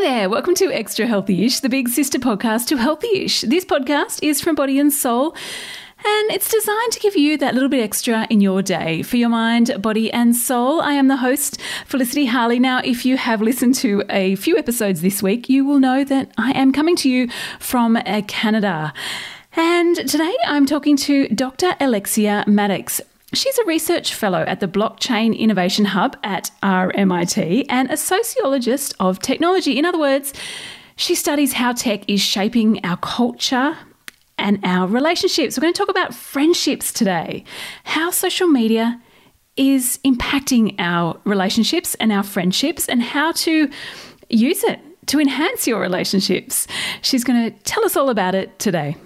There, 0.00 0.30
welcome 0.30 0.54
to 0.54 0.72
Extra 0.72 1.06
Healthy 1.06 1.44
Ish, 1.44 1.60
the 1.60 1.68
big 1.68 1.86
sister 1.86 2.18
podcast 2.18 2.68
to 2.68 2.78
Healthy 2.78 3.24
Ish. 3.24 3.42
This 3.42 3.66
podcast 3.66 4.20
is 4.22 4.40
from 4.40 4.54
Body 4.54 4.78
and 4.78 4.90
Soul. 4.90 5.36
And 5.98 6.30
it's 6.30 6.50
designed 6.50 6.92
to 6.92 7.00
give 7.00 7.16
you 7.16 7.36
that 7.36 7.52
little 7.52 7.68
bit 7.68 7.82
extra 7.82 8.26
in 8.30 8.40
your 8.40 8.62
day 8.62 9.02
for 9.02 9.18
your 9.18 9.28
mind, 9.28 9.82
body, 9.82 10.10
and 10.10 10.34
soul. 10.34 10.80
I 10.80 10.94
am 10.94 11.08
the 11.08 11.18
host, 11.18 11.60
Felicity 11.84 12.24
Harley. 12.24 12.58
Now, 12.58 12.80
if 12.82 13.04
you 13.04 13.18
have 13.18 13.42
listened 13.42 13.74
to 13.76 14.02
a 14.08 14.36
few 14.36 14.56
episodes 14.56 15.02
this 15.02 15.22
week, 15.22 15.50
you 15.50 15.66
will 15.66 15.78
know 15.78 16.02
that 16.02 16.32
I 16.38 16.52
am 16.52 16.72
coming 16.72 16.96
to 16.96 17.10
you 17.10 17.28
from 17.58 17.96
uh, 17.96 18.22
Canada. 18.26 18.94
And 19.52 19.96
today 20.08 20.34
I'm 20.46 20.64
talking 20.64 20.96
to 20.96 21.28
Dr. 21.28 21.76
Alexia 21.78 22.44
Maddox. 22.46 23.02
She's 23.32 23.58
a 23.58 23.64
research 23.64 24.12
fellow 24.12 24.40
at 24.40 24.58
the 24.58 24.66
Blockchain 24.66 25.38
Innovation 25.38 25.84
Hub 25.84 26.16
at 26.24 26.50
RMIT 26.64 27.66
and 27.68 27.88
a 27.88 27.96
sociologist 27.96 28.92
of 28.98 29.20
technology. 29.20 29.78
In 29.78 29.84
other 29.84 30.00
words, 30.00 30.34
she 30.96 31.14
studies 31.14 31.52
how 31.52 31.72
tech 31.72 32.08
is 32.10 32.20
shaping 32.20 32.84
our 32.84 32.96
culture 32.96 33.76
and 34.36 34.58
our 34.64 34.88
relationships. 34.88 35.56
We're 35.56 35.62
going 35.62 35.74
to 35.74 35.78
talk 35.78 35.88
about 35.88 36.12
friendships 36.12 36.92
today, 36.92 37.44
how 37.84 38.10
social 38.10 38.48
media 38.48 39.00
is 39.56 40.00
impacting 40.04 40.74
our 40.80 41.20
relationships 41.24 41.94
and 41.96 42.10
our 42.10 42.24
friendships, 42.24 42.88
and 42.88 43.00
how 43.00 43.30
to 43.32 43.70
use 44.28 44.64
it 44.64 44.80
to 45.06 45.20
enhance 45.20 45.68
your 45.68 45.80
relationships. 45.80 46.66
She's 47.00 47.22
going 47.22 47.52
to 47.52 47.56
tell 47.62 47.84
us 47.84 47.96
all 47.96 48.10
about 48.10 48.34
it 48.34 48.58
today. 48.58 48.96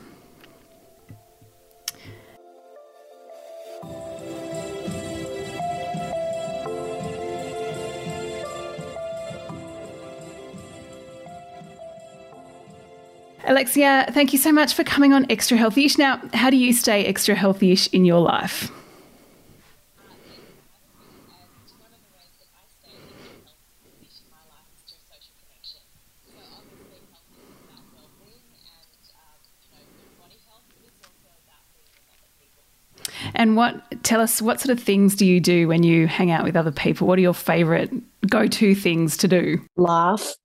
Alexia, 13.47 14.07
thank 14.11 14.33
you 14.33 14.39
so 14.39 14.51
much 14.51 14.73
for 14.73 14.85
coming 14.85 15.13
on 15.13 15.27
Extra 15.31 15.59
Healthyish. 15.59 15.99
Now, 15.99 16.21
how 16.33 16.49
do 16.49 16.57
you 16.57 16.73
stay 16.73 17.05
extra 17.05 17.35
healthyish 17.35 17.93
in 17.93 18.07
your 18.07 18.21
life? 18.21 18.71
And 33.37 33.57
what 33.57 34.03
tell 34.05 34.21
us 34.21 34.41
what 34.41 34.61
sort 34.61 34.71
of 34.71 34.83
things 34.83 35.17
do 35.17 35.27
you 35.27 35.41
do 35.41 35.67
when 35.67 35.83
you 35.83 36.07
hang 36.07 36.31
out 36.31 36.45
with 36.45 36.57
other 36.57 36.71
people? 36.71 37.07
What 37.07 37.19
are 37.19 37.23
your 37.23 37.35
favorite 37.35 37.91
go-to 38.27 38.75
things 38.75 39.17
to 39.19 39.29
do? 39.29 39.61
Laugh. 39.77 40.35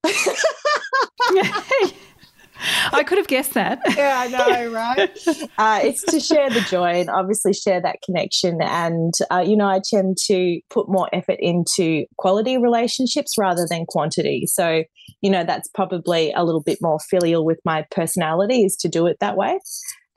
I 2.91 3.03
could 3.03 3.17
have 3.17 3.27
guessed 3.27 3.53
that. 3.53 3.79
yeah, 3.97 4.19
I 4.19 4.27
know, 4.27 4.71
right? 4.71 5.09
Uh, 5.57 5.79
it's 5.83 6.03
to 6.03 6.19
share 6.19 6.49
the 6.49 6.61
joy 6.61 6.99
and 6.99 7.09
obviously 7.09 7.53
share 7.53 7.81
that 7.81 8.01
connection. 8.03 8.61
And, 8.61 9.13
uh, 9.31 9.43
you 9.45 9.55
know, 9.55 9.67
I 9.67 9.81
tend 9.83 10.17
to 10.25 10.59
put 10.69 10.89
more 10.89 11.09
effort 11.13 11.38
into 11.39 12.05
quality 12.17 12.57
relationships 12.57 13.35
rather 13.38 13.66
than 13.69 13.85
quantity. 13.85 14.45
So, 14.47 14.83
you 15.21 15.29
know, 15.29 15.43
that's 15.43 15.69
probably 15.69 16.31
a 16.33 16.43
little 16.43 16.61
bit 16.61 16.79
more 16.81 16.99
filial 17.09 17.45
with 17.45 17.59
my 17.66 17.85
personality 17.91 18.63
is 18.63 18.75
to 18.77 18.89
do 18.89 19.07
it 19.07 19.17
that 19.19 19.38
way. 19.38 19.59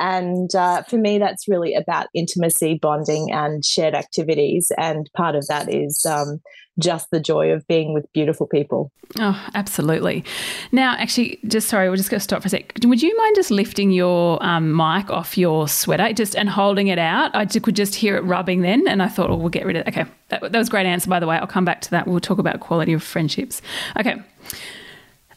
And 0.03 0.53
uh, 0.57 0.83
for 0.83 0.99
me, 0.99 1.19
that's 1.19 1.47
really 1.47 1.75
about 1.75 2.09
intimacy, 2.13 2.77
bonding, 2.83 3.31
and 3.31 3.65
shared 3.65 3.95
activities. 3.95 4.73
And 4.77 5.09
part 5.17 5.37
of 5.37 5.47
that 5.47 5.73
is 5.73 6.05
um, 6.05 6.41
just 6.81 7.07
the 7.13 7.21
joy 7.21 7.53
of 7.53 7.65
being 7.69 7.95
with 7.95 8.13
beautiful 8.13 8.49
people. 8.49 8.91
Oh, 9.21 9.41
absolutely. 9.55 10.25
Now, 10.73 10.97
actually, 10.99 11.39
just 11.47 11.69
sorry, 11.69 11.89
we're 11.89 11.95
just 11.95 12.11
going 12.11 12.19
to 12.19 12.25
stop 12.25 12.43
for 12.43 12.49
a 12.49 12.51
sec. 12.51 12.73
Would 12.83 13.01
you 13.01 13.17
mind 13.17 13.37
just 13.37 13.53
lifting 13.53 13.93
your 13.93 14.43
um, 14.45 14.75
mic 14.75 15.09
off 15.09 15.39
your 15.39 15.69
sweater 15.69 16.13
just 16.13 16.35
and 16.35 16.49
holding 16.49 16.89
it 16.89 16.99
out? 16.99 17.31
I 17.37 17.47
could 17.47 17.77
just 17.77 17.95
hear 17.95 18.17
it 18.17 18.25
rubbing 18.25 18.63
then, 18.63 18.89
and 18.89 19.05
I 19.05 19.09
thought, 19.09 19.31
oh, 19.31 19.37
we'll 19.37 19.51
get 19.51 19.65
rid 19.65 19.77
of 19.77 19.87
it. 19.87 19.89
Okay, 19.97 20.11
that, 20.31 20.41
that 20.41 20.59
was 20.59 20.67
a 20.67 20.71
great 20.73 20.87
answer, 20.87 21.09
by 21.09 21.21
the 21.21 21.29
way. 21.29 21.37
I'll 21.37 21.47
come 21.47 21.65
back 21.65 21.81
to 21.83 21.91
that. 21.93 22.09
We'll 22.09 22.19
talk 22.19 22.39
about 22.39 22.59
quality 22.59 22.93
of 22.93 23.05
friendships. 23.05 23.63
Okay. 24.01 24.21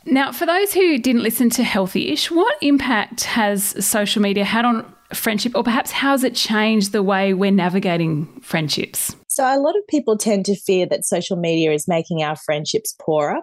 Now, 0.05 0.31
for 0.31 0.45
those 0.45 0.73
who 0.73 0.99
didn't 0.99 1.23
listen 1.23 1.49
to 1.51 1.63
Healthy 1.63 2.11
Ish, 2.11 2.29
what 2.29 2.55
impact 2.61 3.23
has 3.23 3.85
social 3.85 4.21
media 4.21 4.45
had 4.45 4.63
on 4.63 4.93
friendship, 5.13 5.53
or 5.55 5.63
perhaps 5.63 5.91
how 5.91 6.11
has 6.11 6.23
it 6.23 6.35
changed 6.35 6.91
the 6.91 7.01
way 7.01 7.33
we're 7.33 7.51
navigating 7.51 8.27
friendships? 8.41 9.15
So, 9.27 9.43
a 9.43 9.59
lot 9.59 9.75
of 9.75 9.85
people 9.87 10.17
tend 10.17 10.45
to 10.45 10.55
fear 10.55 10.85
that 10.87 11.05
social 11.05 11.37
media 11.37 11.71
is 11.71 11.87
making 11.87 12.21
our 12.21 12.35
friendships 12.35 12.95
poorer. 13.01 13.39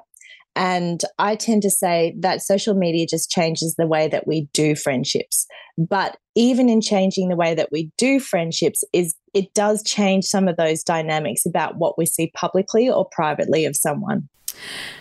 And 0.54 1.00
I 1.18 1.34
tend 1.34 1.62
to 1.62 1.70
say 1.70 2.14
that 2.20 2.42
social 2.42 2.74
media 2.74 3.06
just 3.08 3.30
changes 3.30 3.74
the 3.76 3.86
way 3.86 4.06
that 4.08 4.26
we 4.26 4.48
do 4.52 4.76
friendships. 4.76 5.46
But 5.78 6.18
even 6.34 6.68
in 6.68 6.80
changing 6.82 7.28
the 7.28 7.36
way 7.36 7.54
that 7.54 7.70
we 7.72 7.90
do 7.96 8.20
friendships, 8.20 8.84
is 8.92 9.14
it 9.34 9.52
does 9.54 9.82
change 9.82 10.26
some 10.26 10.48
of 10.48 10.56
those 10.56 10.82
dynamics 10.82 11.46
about 11.46 11.78
what 11.78 11.96
we 11.96 12.04
see 12.04 12.30
publicly 12.34 12.88
or 12.88 13.08
privately 13.10 13.64
of 13.64 13.74
someone. 13.74 14.28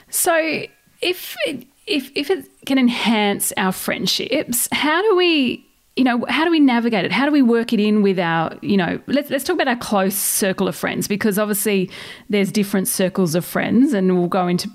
So 0.09 0.65
if 1.01 1.35
it, 1.45 1.67
if 1.87 2.11
if 2.15 2.29
it 2.29 2.45
can 2.65 2.77
enhance 2.77 3.51
our 3.57 3.71
friendships, 3.71 4.67
how 4.71 5.01
do 5.01 5.15
we 5.15 5.65
you 5.95 6.03
know 6.03 6.25
how 6.29 6.45
do 6.45 6.51
we 6.51 6.59
navigate 6.59 7.05
it? 7.05 7.11
How 7.11 7.25
do 7.25 7.31
we 7.31 7.41
work 7.41 7.73
it 7.73 7.79
in 7.79 8.01
with 8.01 8.19
our 8.19 8.57
you 8.61 8.77
know 8.77 8.99
let's 9.07 9.29
let's 9.29 9.43
talk 9.43 9.55
about 9.55 9.67
our 9.67 9.77
close 9.77 10.15
circle 10.15 10.67
of 10.67 10.75
friends 10.75 11.07
because 11.07 11.37
obviously 11.37 11.89
there's 12.29 12.51
different 12.51 12.87
circles 12.87 13.35
of 13.35 13.43
friends 13.45 13.93
and 13.93 14.17
we'll 14.17 14.27
go 14.27 14.47
into 14.47 14.69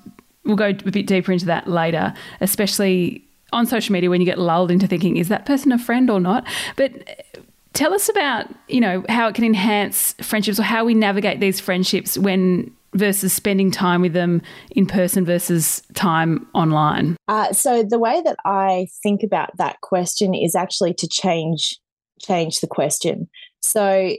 we'll 0.45 0.57
go 0.57 0.69
a 0.69 0.75
bit 0.75 1.07
deeper 1.07 1.33
into 1.33 1.47
that 1.47 1.67
later 1.67 2.15
especially 2.41 3.27
on 3.53 3.67
social 3.67 3.93
media 3.93 4.11
when 4.11 4.21
you 4.21 4.25
get 4.25 4.39
lulled 4.39 4.71
into 4.71 4.87
thinking 4.87 5.17
is 5.17 5.29
that 5.29 5.47
person 5.47 5.73
a 5.73 5.79
friend 5.79 6.11
or 6.11 6.21
not? 6.21 6.47
But 6.77 6.93
uh, 7.09 7.41
tell 7.73 7.95
us 7.95 8.09
about 8.09 8.47
you 8.69 8.81
know 8.81 9.05
how 9.09 9.29
it 9.29 9.35
can 9.35 9.45
enhance 9.45 10.15
friendships 10.21 10.59
or 10.59 10.65
how 10.65 10.85
we 10.85 10.95
navigate 10.95 11.41
these 11.41 11.61
friendships 11.61 12.19
when 12.19 12.75
versus 12.97 13.33
spending 13.33 13.71
time 13.71 14.01
with 14.01 14.13
them 14.13 14.43
in 14.71 14.87
person 14.87 15.25
versus 15.25 15.83
time 15.95 16.47
online? 16.55 17.17
Uh, 17.29 17.53
so 17.53 17.83
the 17.83 17.99
way 17.99 18.21
that 18.25 18.37
I 18.45 18.89
think 19.03 19.23
about 19.23 19.57
that 19.59 19.81
question 19.83 20.35
is 20.35 20.55
actually 20.55 20.95
to 20.95 21.09
change 21.09 21.79
change 22.21 22.61
the 22.61 22.67
question. 22.67 23.29
So 23.61 24.17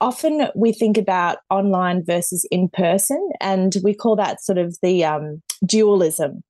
often 0.00 0.48
we 0.54 0.72
think 0.72 0.98
about 0.98 1.38
online 1.50 2.04
versus 2.04 2.46
in 2.50 2.68
person, 2.68 3.30
and 3.40 3.76
we 3.82 3.94
call 3.94 4.16
that 4.16 4.42
sort 4.42 4.58
of 4.58 4.76
the 4.82 5.04
um, 5.04 5.42
dualism. 5.64 6.42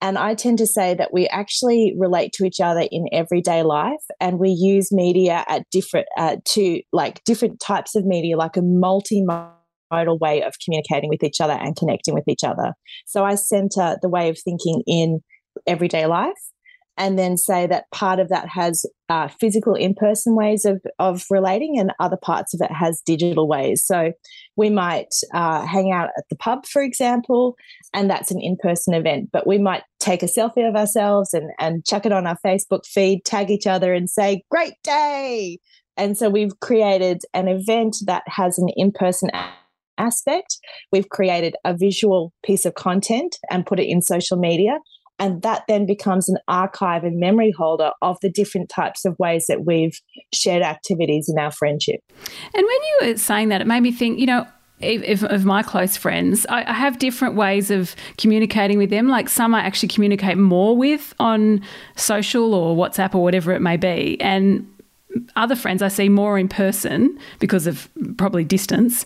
And 0.00 0.16
I 0.16 0.34
tend 0.34 0.58
to 0.58 0.66
say 0.66 0.94
that 0.94 1.12
we 1.12 1.26
actually 1.26 1.92
relate 1.98 2.32
to 2.34 2.44
each 2.44 2.60
other 2.60 2.86
in 2.90 3.06
everyday 3.12 3.62
life, 3.62 4.04
and 4.20 4.38
we 4.38 4.50
use 4.50 4.92
media 4.92 5.44
at 5.48 5.68
different 5.70 6.06
uh, 6.16 6.36
to 6.52 6.80
like 6.92 7.24
different 7.24 7.60
types 7.60 7.96
of 7.96 8.04
media, 8.04 8.36
like 8.36 8.56
a 8.56 8.62
multi 8.62 9.24
modal 9.90 10.18
way 10.18 10.42
of 10.42 10.54
communicating 10.64 11.08
with 11.08 11.22
each 11.22 11.40
other 11.40 11.54
and 11.54 11.76
connecting 11.76 12.14
with 12.14 12.28
each 12.28 12.44
other. 12.44 12.72
So 13.06 13.24
I 13.24 13.34
center 13.34 13.96
the 14.02 14.08
way 14.08 14.28
of 14.28 14.38
thinking 14.38 14.82
in 14.86 15.20
everyday 15.66 16.06
life 16.06 16.32
and 16.98 17.16
then 17.16 17.36
say 17.36 17.66
that 17.68 17.84
part 17.92 18.18
of 18.18 18.28
that 18.28 18.48
has 18.48 18.84
uh, 19.08 19.28
physical 19.40 19.74
in-person 19.74 20.34
ways 20.34 20.64
of, 20.64 20.82
of 20.98 21.24
relating 21.30 21.78
and 21.78 21.92
other 22.00 22.18
parts 22.20 22.52
of 22.52 22.60
it 22.60 22.72
has 22.72 23.00
digital 23.06 23.48
ways 23.48 23.82
so 23.86 24.12
we 24.56 24.68
might 24.68 25.14
uh, 25.32 25.64
hang 25.64 25.92
out 25.92 26.10
at 26.18 26.24
the 26.28 26.36
pub 26.36 26.66
for 26.66 26.82
example 26.82 27.56
and 27.94 28.10
that's 28.10 28.30
an 28.30 28.40
in-person 28.40 28.92
event 28.92 29.30
but 29.32 29.46
we 29.46 29.56
might 29.56 29.82
take 30.00 30.22
a 30.22 30.26
selfie 30.26 30.68
of 30.68 30.76
ourselves 30.76 31.32
and, 31.32 31.50
and 31.58 31.86
chuck 31.86 32.04
it 32.04 32.12
on 32.12 32.26
our 32.26 32.38
facebook 32.44 32.84
feed 32.84 33.24
tag 33.24 33.50
each 33.50 33.66
other 33.66 33.94
and 33.94 34.10
say 34.10 34.42
great 34.50 34.74
day 34.82 35.58
and 35.96 36.16
so 36.16 36.28
we've 36.28 36.60
created 36.60 37.22
an 37.32 37.48
event 37.48 37.96
that 38.06 38.22
has 38.26 38.58
an 38.58 38.68
in-person 38.76 39.30
aspect. 39.98 40.58
We've 40.92 41.08
created 41.08 41.56
a 41.64 41.76
visual 41.76 42.32
piece 42.42 42.64
of 42.64 42.74
content 42.74 43.36
and 43.50 43.66
put 43.66 43.80
it 43.80 43.88
in 43.88 44.02
social 44.02 44.36
media. 44.36 44.78
And 45.20 45.42
that 45.42 45.64
then 45.66 45.84
becomes 45.84 46.28
an 46.28 46.38
archive 46.46 47.02
and 47.02 47.18
memory 47.18 47.50
holder 47.50 47.90
of 48.02 48.18
the 48.22 48.30
different 48.30 48.68
types 48.68 49.04
of 49.04 49.18
ways 49.18 49.46
that 49.48 49.66
we've 49.66 50.00
shared 50.32 50.62
activities 50.62 51.28
in 51.28 51.38
our 51.38 51.50
friendship. 51.50 52.00
And 52.54 52.64
when 52.64 52.64
you 52.64 52.98
were 53.02 53.16
saying 53.16 53.48
that, 53.48 53.60
it 53.60 53.66
made 53.66 53.80
me 53.80 53.90
think, 53.90 54.20
you 54.20 54.26
know, 54.26 54.46
if, 54.80 55.24
of 55.24 55.44
my 55.44 55.62
close 55.62 55.96
friends, 55.96 56.46
I, 56.48 56.62
I, 56.70 56.72
have 56.72 57.00
different 57.00 57.34
ways 57.34 57.70
of 57.72 57.96
communicating 58.16 58.78
with 58.78 58.90
them. 58.90 59.08
Like 59.08 59.28
some 59.28 59.52
I 59.52 59.60
actually 59.60 59.88
communicate 59.88 60.38
more 60.38 60.76
with 60.76 61.14
on 61.18 61.64
social 61.96 62.54
or 62.54 62.76
WhatsApp 62.76 63.12
or 63.12 63.22
whatever 63.24 63.52
it 63.52 63.60
may 63.60 63.76
be. 63.76 64.20
And 64.20 64.72
other 65.36 65.56
friends 65.56 65.82
I 65.82 65.88
see 65.88 66.08
more 66.08 66.38
in 66.38 66.48
person 66.48 67.18
because 67.40 67.66
of 67.66 67.88
probably 68.16 68.44
distance 68.44 69.04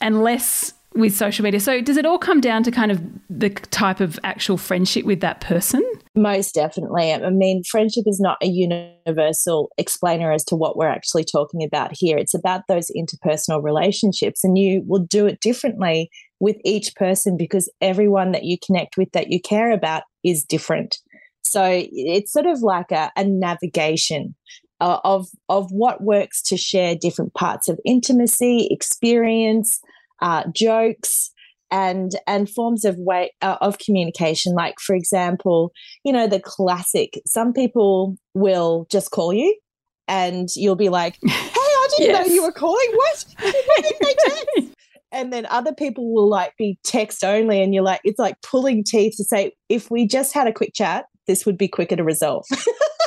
and 0.00 0.22
less 0.22 0.74
with 0.94 1.14
social 1.14 1.44
media. 1.44 1.60
So 1.60 1.80
does 1.80 1.96
it 1.96 2.04
all 2.04 2.18
come 2.18 2.40
down 2.40 2.62
to 2.64 2.70
kind 2.70 2.90
of 2.90 3.00
the 3.28 3.50
type 3.50 4.00
of 4.00 4.18
actual 4.24 4.56
friendship 4.56 5.04
with 5.04 5.20
that 5.20 5.40
person? 5.40 5.88
Most 6.16 6.54
definitely. 6.54 7.12
I 7.12 7.30
mean, 7.30 7.62
friendship 7.62 8.04
is 8.06 8.18
not 8.18 8.38
a 8.42 8.46
universal 8.46 9.70
explainer 9.78 10.32
as 10.32 10.44
to 10.46 10.56
what 10.56 10.76
we're 10.76 10.88
actually 10.88 11.24
talking 11.24 11.62
about 11.62 11.92
here. 11.94 12.18
It's 12.18 12.34
about 12.34 12.62
those 12.68 12.90
interpersonal 12.96 13.62
relationships, 13.62 14.42
and 14.42 14.58
you 14.58 14.82
will 14.86 15.04
do 15.04 15.26
it 15.26 15.40
differently 15.40 16.10
with 16.40 16.56
each 16.64 16.94
person 16.96 17.36
because 17.36 17.70
everyone 17.80 18.32
that 18.32 18.44
you 18.44 18.56
connect 18.64 18.96
with 18.96 19.12
that 19.12 19.30
you 19.30 19.40
care 19.40 19.70
about 19.70 20.02
is 20.24 20.42
different. 20.42 20.98
So 21.42 21.64
it's 21.92 22.32
sort 22.32 22.46
of 22.46 22.62
like 22.62 22.90
a, 22.90 23.10
a 23.16 23.24
navigation 23.24 24.34
uh, 24.80 25.00
of 25.04 25.28
of 25.48 25.70
what 25.70 26.02
works 26.02 26.42
to 26.42 26.56
share 26.56 26.94
different 26.94 27.34
parts 27.34 27.68
of 27.68 27.78
intimacy, 27.84 28.68
experience, 28.70 29.80
uh, 30.20 30.44
jokes, 30.54 31.30
and 31.70 32.12
and 32.26 32.50
forms 32.50 32.84
of 32.84 32.96
way 32.98 33.32
uh, 33.42 33.56
of 33.60 33.78
communication. 33.78 34.54
Like 34.54 34.74
for 34.80 34.94
example, 34.94 35.72
you 36.04 36.12
know 36.12 36.26
the 36.26 36.40
classic. 36.40 37.20
Some 37.26 37.52
people 37.52 38.16
will 38.34 38.86
just 38.90 39.10
call 39.10 39.32
you, 39.32 39.56
and 40.08 40.48
you'll 40.56 40.76
be 40.76 40.88
like, 40.88 41.18
"Hey, 41.26 41.32
I 41.32 41.88
didn't 41.96 42.10
yes. 42.10 42.28
know 42.28 42.34
you 42.34 42.42
were 42.42 42.52
calling. 42.52 42.90
What? 42.92 43.24
Didn't 43.38 43.96
they 44.00 44.14
text?" 44.24 44.76
and 45.12 45.32
then 45.32 45.46
other 45.46 45.74
people 45.74 46.12
will 46.12 46.28
like 46.28 46.56
be 46.56 46.78
text 46.84 47.24
only 47.24 47.62
and 47.62 47.74
you're 47.74 47.82
like 47.82 48.00
it's 48.04 48.18
like 48.18 48.36
pulling 48.42 48.84
teeth 48.84 49.14
to 49.16 49.24
say 49.24 49.52
if 49.68 49.90
we 49.90 50.06
just 50.06 50.32
had 50.32 50.46
a 50.46 50.52
quick 50.52 50.72
chat 50.74 51.06
this 51.26 51.44
would 51.44 51.58
be 51.58 51.68
quicker 51.68 51.96
to 51.96 52.04
resolve 52.04 52.44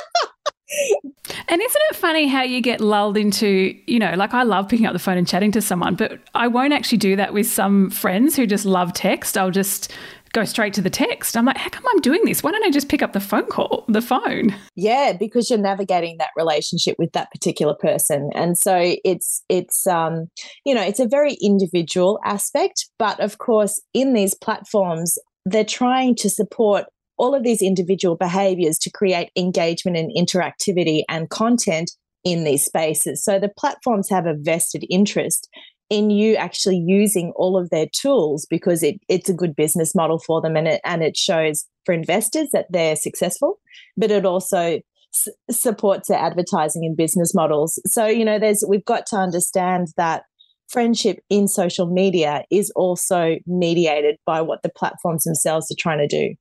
and 1.48 1.62
isn't 1.62 1.81
it 1.90 1.96
funny 1.96 2.28
how 2.28 2.42
you 2.44 2.62
get 2.62 2.81
lulled 2.81 3.18
into, 3.18 3.78
you 3.88 4.00
know, 4.00 4.14
like 4.16 4.34
I 4.34 4.44
love 4.44 4.70
picking 4.70 4.86
up 4.86 4.94
the 4.94 5.00
phone 5.00 5.18
and 5.18 5.28
chatting 5.28 5.52
to 5.54 5.62
someone, 5.62 5.96
but 5.96 6.20
I 6.34 6.48
won't 6.48 6.74
actually 6.74 6.98
do 6.98 7.16
that 7.16 7.34
with 7.34 7.48
some 7.48 7.90
friends 7.90 8.36
who 8.36 8.46
just 8.46 8.66
love 8.66 8.94
text. 8.94 9.38
I'll 9.38 9.52
just 9.52 9.92
go 10.34 10.44
straight 10.44 10.74
to 10.74 10.81
the 10.81 10.90
text. 10.90 11.38
I'm 11.38 11.46
like, 11.46 11.58
how 11.58 11.70
come 11.70 11.84
I'm 11.94 12.02
doing 12.02 12.22
this? 12.25 12.44
Why 12.44 12.52
don't 12.52 12.64
I 12.66 12.72
just 12.72 12.90
pick 12.90 13.04
up 13.04 13.14
the 13.14 13.20
phone 13.20 13.46
call, 13.46 13.86
the 13.88 14.02
phone? 14.02 14.56
Yeah, 14.75 15.14
because 15.14 15.50
you're 15.50 15.60
navigating 15.60 16.18
that 16.18 16.31
relationship 16.36 16.96
with 16.98 17.12
that 17.14 17.31
particular 17.31 17.76
person. 17.76 18.31
And 18.34 18.58
so 18.58 18.96
it's 19.06 19.44
it's 19.48 19.86
um, 19.88 20.30
you 20.66 20.74
know, 20.74 20.81
it's 20.81 21.00
a 21.00 21.08
very 21.08 21.38
individual 21.42 22.19
aspect, 22.26 22.90
but 22.98 23.19
of 23.19 23.38
course 23.38 23.80
in 23.94 24.14
these 24.14 24.34
platforms 24.34 25.18
they're 25.46 25.66
trying 25.66 26.16
to 26.16 26.30
support 26.30 26.86
all 27.18 27.36
of 27.36 27.44
these 27.44 27.62
individual 27.62 28.15
behaviors 28.15 28.77
to 28.80 28.92
create 28.92 29.30
engagement 29.36 29.98
and 29.98 30.12
interactivity 30.15 31.04
and 31.10 31.30
content 31.30 31.92
in 32.24 32.44
these 32.44 32.63
spaces. 32.63 33.24
So 33.24 33.39
the 33.39 33.51
platforms 33.57 34.10
have 34.10 34.25
a 34.25 34.36
vested 34.36 34.86
interest 34.89 35.50
in 35.89 36.10
you 36.10 36.36
actually 36.36 36.77
using 36.77 37.33
all 37.36 37.57
of 37.57 37.69
their 37.69 37.88
tools 37.92 38.48
because 38.50 38.81
it, 38.81 39.00
it's 39.10 39.30
a 39.30 39.33
good 39.33 39.56
business 39.56 39.94
model 39.94 40.19
for 40.19 40.42
them 40.42 40.56
and 40.56 40.68
it, 40.68 40.81
and 40.83 41.04
it 41.04 41.18
shows 41.18 41.65
for 41.86 41.94
investors 41.94 42.50
that 42.54 42.65
they're 42.69 42.95
successful, 42.95 43.59
but 43.98 44.09
it 44.09 44.25
also 44.25 44.80
s- 45.13 45.33
supports 45.51 46.07
their 46.07 46.18
advertising 46.18 46.86
and 46.86 46.98
business 46.98 47.36
models. 47.36 47.80
So, 47.86 48.07
you 48.07 48.25
know, 48.25 48.39
there's 48.39 48.63
we've 48.68 48.86
got 48.86 49.06
to 49.07 49.18
understand 49.18 49.89
that 49.98 50.24
friendship 50.69 51.19
in 51.30 51.48
social 51.48 51.86
media 51.86 52.44
is 52.50 52.71
also 52.75 53.36
mediated 53.45 54.16
by 54.25 54.42
what 54.42 54.63
the 54.63 54.71
platforms 54.75 55.25
themselves 55.25 55.69
are 55.69 55.77
trying 55.77 56.00
to 56.00 56.07
do. 56.07 56.33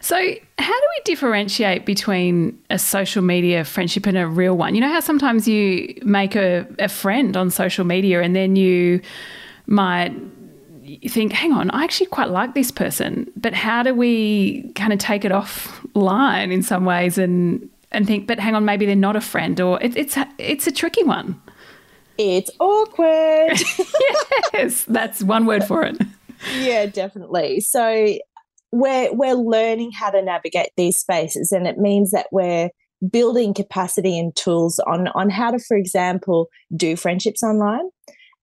So, 0.00 0.16
how 0.16 0.72
do 0.80 0.86
we 0.96 1.02
differentiate 1.04 1.86
between 1.86 2.58
a 2.70 2.78
social 2.78 3.22
media 3.22 3.64
friendship 3.64 4.06
and 4.06 4.16
a 4.16 4.26
real 4.26 4.56
one? 4.56 4.74
You 4.74 4.80
know 4.80 4.88
how 4.88 5.00
sometimes 5.00 5.46
you 5.48 5.98
make 6.02 6.36
a, 6.36 6.66
a 6.78 6.88
friend 6.88 7.36
on 7.36 7.50
social 7.50 7.84
media 7.84 8.22
and 8.22 8.34
then 8.34 8.56
you 8.56 9.00
might 9.66 10.12
think, 11.08 11.32
hang 11.32 11.52
on, 11.52 11.70
I 11.70 11.84
actually 11.84 12.06
quite 12.06 12.30
like 12.30 12.54
this 12.54 12.70
person, 12.70 13.30
but 13.36 13.54
how 13.54 13.82
do 13.82 13.94
we 13.94 14.70
kind 14.74 14.92
of 14.92 14.98
take 14.98 15.24
it 15.24 15.32
offline 15.32 16.52
in 16.52 16.62
some 16.62 16.84
ways 16.84 17.18
and 17.18 17.68
and 17.92 18.06
think, 18.06 18.28
but 18.28 18.38
hang 18.38 18.54
on, 18.54 18.64
maybe 18.64 18.86
they're 18.86 18.94
not 18.94 19.16
a 19.16 19.20
friend, 19.20 19.60
or 19.60 19.82
it, 19.82 19.96
it's 19.96 20.16
it's 20.38 20.66
a 20.66 20.72
tricky 20.72 21.02
one. 21.02 21.40
It's 22.18 22.50
awkward. 22.60 23.58
yes, 24.52 24.84
that's 24.84 25.22
one 25.22 25.46
word 25.46 25.64
for 25.64 25.84
it. 25.84 26.00
Yeah, 26.58 26.86
definitely. 26.86 27.60
So 27.60 28.16
we're 28.72 29.12
we're 29.12 29.34
learning 29.34 29.92
how 29.92 30.10
to 30.10 30.22
navigate 30.22 30.70
these 30.76 30.98
spaces 30.98 31.52
and 31.52 31.66
it 31.66 31.78
means 31.78 32.10
that 32.12 32.26
we're 32.30 32.70
building 33.10 33.54
capacity 33.54 34.18
and 34.18 34.34
tools 34.36 34.78
on 34.86 35.08
on 35.08 35.30
how 35.30 35.50
to 35.50 35.58
for 35.58 35.76
example 35.76 36.48
do 36.76 36.96
friendships 36.96 37.42
online 37.42 37.88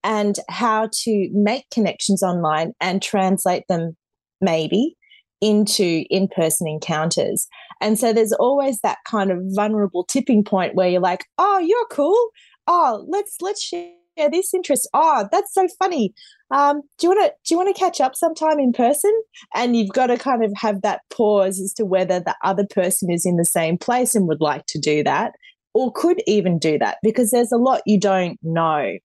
and 0.03 0.39
how 0.49 0.89
to 0.91 1.29
make 1.33 1.69
connections 1.69 2.23
online 2.23 2.73
and 2.81 3.01
translate 3.01 3.63
them 3.69 3.95
maybe 4.41 4.95
into 5.39 6.03
in-person 6.09 6.67
encounters. 6.67 7.47
And 7.81 7.99
so 7.99 8.11
there's 8.11 8.33
always 8.33 8.79
that 8.79 8.97
kind 9.07 9.31
of 9.31 9.39
vulnerable 9.49 10.03
tipping 10.03 10.43
point 10.43 10.75
where 10.75 10.89
you're 10.89 11.01
like 11.01 11.25
oh 11.37 11.59
you're 11.59 11.87
cool. 11.91 12.29
Oh 12.67 13.05
let's 13.07 13.37
let's 13.41 13.61
share 13.61 13.91
this 14.31 14.53
interest. 14.53 14.89
Oh 14.93 15.27
that's 15.31 15.53
so 15.53 15.67
funny 15.79 16.13
um, 16.51 16.81
do 16.97 17.07
you 17.07 17.09
want 17.09 17.25
to 17.25 17.33
do 17.45 17.53
you 17.53 17.57
want 17.57 17.75
to 17.75 17.79
catch 17.79 17.99
up 17.99 18.15
sometime 18.15 18.59
in 18.59 18.71
person? 18.73 19.13
And 19.55 19.75
you've 19.75 19.93
got 19.93 20.07
to 20.07 20.17
kind 20.17 20.43
of 20.43 20.51
have 20.55 20.81
that 20.81 21.01
pause 21.11 21.59
as 21.59 21.73
to 21.73 21.85
whether 21.85 22.19
the 22.19 22.35
other 22.43 22.65
person 22.65 23.11
is 23.11 23.25
in 23.25 23.37
the 23.37 23.45
same 23.45 23.77
place 23.77 24.15
and 24.15 24.27
would 24.27 24.41
like 24.41 24.65
to 24.67 24.79
do 24.79 25.03
that, 25.03 25.33
or 25.73 25.91
could 25.91 26.21
even 26.25 26.59
do 26.59 26.77
that, 26.77 26.97
because 27.03 27.31
there's 27.31 27.51
a 27.51 27.57
lot 27.57 27.81
you 27.85 27.99
don't 27.99 28.39
know 28.41 28.97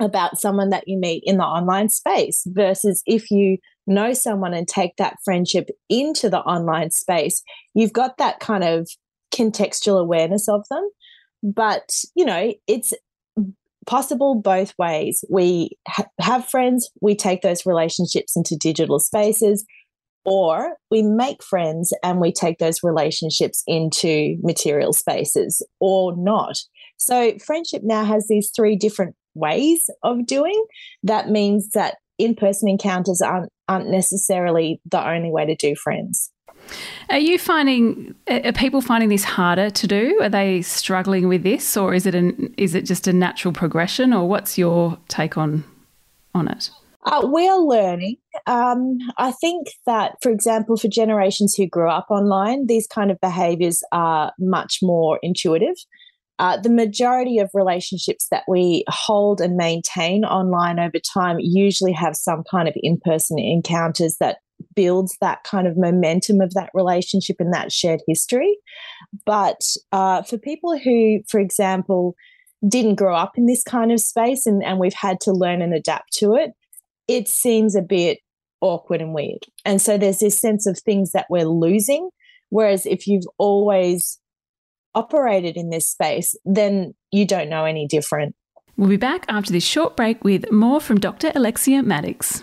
about 0.00 0.38
someone 0.38 0.70
that 0.70 0.84
you 0.86 0.96
meet 0.96 1.22
in 1.26 1.38
the 1.38 1.44
online 1.44 1.88
space 1.88 2.44
versus 2.48 3.02
if 3.06 3.30
you 3.30 3.58
know 3.88 4.12
someone 4.12 4.54
and 4.54 4.68
take 4.68 4.92
that 4.96 5.16
friendship 5.24 5.68
into 5.88 6.30
the 6.30 6.38
online 6.40 6.90
space, 6.90 7.42
you've 7.74 7.92
got 7.92 8.16
that 8.18 8.38
kind 8.38 8.62
of 8.62 8.88
contextual 9.34 10.00
awareness 10.00 10.48
of 10.48 10.62
them. 10.70 10.88
But, 11.42 11.90
you 12.14 12.24
know, 12.24 12.52
it's 12.66 12.92
possible 13.88 14.34
both 14.36 14.74
ways. 14.78 15.24
We 15.28 15.70
ha- 15.88 16.04
have 16.20 16.46
friends, 16.46 16.88
we 17.00 17.16
take 17.16 17.42
those 17.42 17.66
relationships 17.66 18.36
into 18.36 18.54
digital 18.54 19.00
spaces, 19.00 19.64
or 20.24 20.76
we 20.90 21.02
make 21.02 21.42
friends 21.42 21.92
and 22.04 22.20
we 22.20 22.30
take 22.30 22.58
those 22.58 22.82
relationships 22.82 23.62
into 23.66 24.36
material 24.42 24.92
spaces 24.92 25.66
or 25.80 26.14
not. 26.16 26.58
So, 26.98 27.32
friendship 27.38 27.82
now 27.82 28.04
has 28.04 28.26
these 28.28 28.52
three 28.54 28.76
different 28.76 29.16
ways 29.34 29.88
of 30.02 30.26
doing. 30.26 30.62
That 31.02 31.30
means 31.30 31.70
that 31.70 31.96
in 32.18 32.34
person 32.34 32.68
encounters 32.68 33.22
aren't, 33.22 33.50
aren't 33.68 33.90
necessarily 33.90 34.80
the 34.90 35.06
only 35.08 35.30
way 35.30 35.46
to 35.46 35.54
do 35.54 35.74
friends. 35.74 36.30
Are 37.08 37.18
you 37.18 37.38
finding 37.38 38.14
are 38.28 38.52
people 38.52 38.80
finding 38.80 39.08
this 39.08 39.24
harder 39.24 39.70
to 39.70 39.86
do? 39.86 40.18
Are 40.20 40.28
they 40.28 40.62
struggling 40.62 41.28
with 41.28 41.42
this, 41.42 41.76
or 41.76 41.94
is 41.94 42.06
it 42.06 42.14
an 42.14 42.54
is 42.56 42.74
it 42.74 42.84
just 42.84 43.06
a 43.06 43.12
natural 43.12 43.52
progression, 43.52 44.12
or 44.12 44.28
what's 44.28 44.58
your 44.58 44.98
take 45.08 45.38
on 45.38 45.64
on 46.34 46.48
it? 46.48 46.70
Uh, 47.04 47.26
we 47.32 47.48
are 47.48 47.60
learning. 47.60 48.16
Um, 48.46 48.98
I 49.16 49.30
think 49.32 49.68
that, 49.86 50.16
for 50.22 50.30
example, 50.30 50.76
for 50.76 50.88
generations 50.88 51.54
who 51.54 51.66
grew 51.66 51.88
up 51.88 52.06
online, 52.10 52.66
these 52.66 52.86
kind 52.86 53.10
of 53.10 53.20
behaviors 53.20 53.82
are 53.92 54.32
much 54.38 54.80
more 54.82 55.18
intuitive. 55.22 55.76
Uh, 56.38 56.56
the 56.56 56.70
majority 56.70 57.38
of 57.38 57.50
relationships 57.54 58.28
that 58.30 58.44
we 58.46 58.84
hold 58.88 59.40
and 59.40 59.56
maintain 59.56 60.24
online 60.24 60.78
over 60.78 60.98
time 60.98 61.38
usually 61.40 61.92
have 61.92 62.14
some 62.14 62.44
kind 62.48 62.68
of 62.68 62.74
in 62.76 62.98
person 63.00 63.38
encounters 63.38 64.16
that 64.20 64.38
builds 64.74 65.16
that 65.20 65.44
kind 65.44 65.66
of 65.66 65.76
momentum 65.76 66.40
of 66.40 66.54
that 66.54 66.70
relationship 66.74 67.36
and 67.40 67.52
that 67.52 67.72
shared 67.72 68.00
history. 68.06 68.56
But 69.26 69.60
uh, 69.92 70.22
for 70.22 70.38
people 70.38 70.78
who, 70.78 71.20
for 71.28 71.40
example, 71.40 72.14
didn't 72.66 72.96
grow 72.96 73.14
up 73.14 73.38
in 73.38 73.46
this 73.46 73.62
kind 73.62 73.92
of 73.92 74.00
space 74.00 74.46
and, 74.46 74.62
and 74.64 74.78
we've 74.78 74.94
had 74.94 75.20
to 75.20 75.32
learn 75.32 75.62
and 75.62 75.74
adapt 75.74 76.12
to 76.14 76.34
it, 76.34 76.52
it 77.06 77.28
seems 77.28 77.74
a 77.74 77.82
bit 77.82 78.18
awkward 78.60 79.00
and 79.00 79.14
weird. 79.14 79.46
And 79.64 79.80
so 79.80 79.96
there's 79.96 80.18
this 80.18 80.38
sense 80.38 80.66
of 80.66 80.78
things 80.78 81.12
that 81.12 81.26
we're 81.30 81.44
losing. 81.44 82.10
Whereas 82.50 82.86
if 82.86 83.06
you've 83.06 83.26
always 83.38 84.18
operated 84.94 85.56
in 85.56 85.70
this 85.70 85.86
space, 85.86 86.34
then 86.44 86.94
you 87.12 87.26
don't 87.26 87.48
know 87.48 87.64
any 87.64 87.86
different. 87.86 88.34
We'll 88.76 88.88
be 88.88 88.96
back 88.96 89.24
after 89.28 89.52
this 89.52 89.64
short 89.64 89.96
break 89.96 90.22
with 90.24 90.50
more 90.52 90.80
from 90.80 91.00
Dr. 91.00 91.32
Alexia 91.34 91.82
Maddox. 91.82 92.42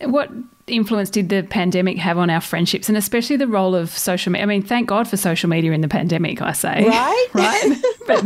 What 0.00 0.30
influence 0.66 1.10
did 1.10 1.28
the 1.28 1.42
pandemic 1.42 1.98
have 1.98 2.18
on 2.18 2.28
our 2.30 2.40
friendships 2.40 2.88
and 2.88 2.98
especially 2.98 3.36
the 3.36 3.46
role 3.46 3.74
of 3.74 3.90
social 3.90 4.32
media? 4.32 4.42
I 4.42 4.46
mean, 4.46 4.62
thank 4.62 4.88
God 4.88 5.06
for 5.06 5.16
social 5.16 5.48
media 5.48 5.72
in 5.72 5.82
the 5.82 5.88
pandemic, 5.88 6.42
I 6.42 6.52
say. 6.52 6.84
Right? 6.86 7.26
right? 7.34 7.82
but 8.06 8.24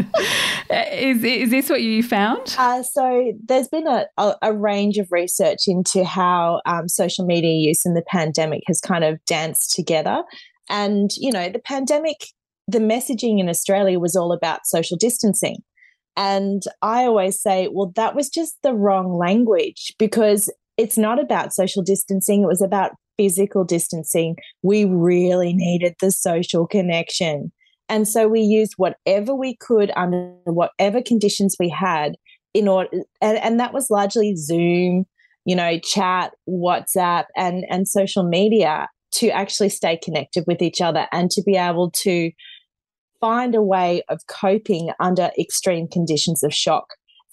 uh, 0.71 0.85
is, 0.93 1.23
is 1.23 1.51
this 1.51 1.69
what 1.69 1.83
you 1.83 2.03
found? 2.03 2.57
Uh, 2.59 2.83
so 2.83 3.33
there's 3.45 3.69
been 3.69 3.87
a, 3.87 4.07
a, 4.17 4.35
a, 4.43 4.53
range 4.53 4.99
of 4.99 5.09
research 5.11 5.69
into 5.69 6.05
how 6.05 6.63
um, 6.65 6.89
social 6.89 7.27
media 7.27 7.53
use 7.53 7.85
in 7.85 7.95
the 7.95 8.03
pandemic 8.03 8.63
has 8.67 8.81
kind 8.81 9.05
of 9.05 9.23
danced 9.27 9.75
together. 9.75 10.23
And, 10.71 11.11
you 11.17 11.31
know, 11.31 11.49
the 11.49 11.59
pandemic, 11.59 12.29
the 12.67 12.79
messaging 12.79 13.41
in 13.41 13.49
Australia 13.49 13.99
was 13.99 14.17
all 14.17 14.33
about 14.33 14.67
social 14.67 14.97
distancing. 14.97 15.63
And 16.17 16.65
I 16.83 17.05
always 17.05 17.41
say, 17.41 17.69
well, 17.71 17.93
that 17.95 18.17
was 18.17 18.29
just 18.29 18.57
the 18.63 18.75
wrong 18.75 19.17
language 19.17 19.95
because 19.99 20.51
it's 20.79 20.97
not 20.97 21.21
about 21.21 21.53
social 21.53 21.83
distancing, 21.83 22.43
it 22.43 22.47
was 22.47 22.63
about 22.63 22.93
physical 23.19 23.65
distancing. 23.65 24.37
We 24.63 24.85
really 24.85 25.53
needed 25.53 25.97
the 26.01 26.13
social 26.13 26.67
connection. 26.67 27.53
And 27.89 28.07
so 28.07 28.29
we 28.29 28.41
used 28.41 28.75
whatever 28.77 29.35
we 29.35 29.57
could 29.57 29.91
under 29.97 30.33
whatever 30.45 31.03
conditions 31.03 31.57
we 31.59 31.69
had 31.69 32.15
in 32.55 32.69
order, 32.69 32.91
and, 33.21 33.39
and 33.39 33.61
that 33.61 33.75
was 33.75 33.91
largely 33.91 34.37
Zoom, 34.37 35.05
you 35.45 35.57
know, 35.57 35.79
chat, 35.81 36.33
WhatsApp, 36.49 37.25
and, 37.37 37.65
and 37.69 37.89
social 37.89 38.23
media 38.23 38.89
to 39.15 39.31
actually 39.31 39.71
stay 39.71 39.99
connected 40.03 40.45
with 40.47 40.63
each 40.63 40.81
other 40.81 41.07
and 41.13 41.31
to 41.31 41.43
be 41.43 41.57
able 41.57 41.91
to 41.91 42.31
find 43.21 43.55
a 43.55 43.63
way 43.63 44.03
of 44.09 44.21
coping 44.29 44.91
under 45.01 45.31
extreme 45.39 45.89
conditions 45.89 46.43
of 46.43 46.55
shock. 46.55 46.87